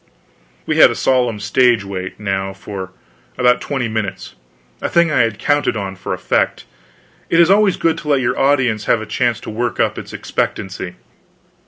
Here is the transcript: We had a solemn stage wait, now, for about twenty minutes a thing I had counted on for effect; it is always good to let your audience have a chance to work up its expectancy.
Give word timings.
We 0.65 0.77
had 0.77 0.89
a 0.89 0.95
solemn 0.95 1.39
stage 1.39 1.85
wait, 1.85 2.19
now, 2.19 2.53
for 2.53 2.91
about 3.37 3.61
twenty 3.61 3.87
minutes 3.87 4.33
a 4.81 4.89
thing 4.89 5.11
I 5.11 5.19
had 5.19 5.37
counted 5.37 5.77
on 5.77 5.95
for 5.95 6.11
effect; 6.11 6.65
it 7.29 7.39
is 7.39 7.51
always 7.51 7.77
good 7.77 7.99
to 7.99 8.07
let 8.07 8.19
your 8.19 8.35
audience 8.39 8.85
have 8.85 8.99
a 9.03 9.05
chance 9.05 9.39
to 9.41 9.51
work 9.51 9.79
up 9.79 9.99
its 9.99 10.11
expectancy. 10.11 10.95